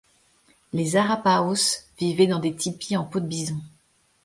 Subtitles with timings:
[0.73, 3.61] Les Arapahos vivaient dans des tipis en peau de bison.